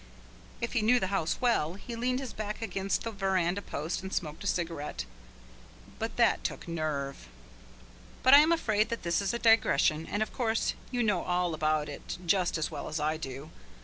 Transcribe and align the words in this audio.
If 0.61 0.73
he 0.73 0.81
knew 0.81 0.99
the 0.99 1.13
house 1.13 1.37
well, 1.39 1.75
he 1.75 1.95
leaned 1.95 2.19
his 2.19 2.33
back 2.33 2.59
against 2.59 3.03
the 3.03 3.11
verandah 3.11 3.61
post 3.61 4.01
and 4.01 4.11
smoked 4.11 4.43
a 4.43 4.47
cigarette. 4.47 5.05
But 5.99 6.15
that 6.17 6.43
took 6.43 6.67
nerve. 6.67 7.27
But 8.23 8.33
I 8.33 8.39
am 8.39 8.51
afraid 8.51 8.89
that 8.89 9.03
this 9.03 9.21
is 9.21 9.31
a 9.31 9.37
digression, 9.37 10.07
and, 10.07 10.23
of 10.23 10.33
course, 10.33 10.73
you 10.89 11.03
know 11.03 11.21
all 11.21 11.53
about 11.53 11.87
it 11.87 12.17
just 12.25 12.57
as 12.57 12.71
well 12.71 12.87
as 12.87 12.99
I 12.99 13.17
do. 13.17 13.51